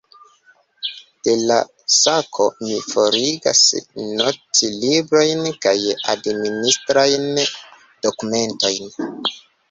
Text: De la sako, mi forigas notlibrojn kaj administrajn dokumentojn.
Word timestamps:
De 1.25 1.33
la 1.49 1.55
sako, 1.95 2.45
mi 2.61 2.77
forigas 2.93 3.59
notlibrojn 4.21 5.43
kaj 5.65 5.75
administrajn 6.15 7.29
dokumentojn. 8.07 8.89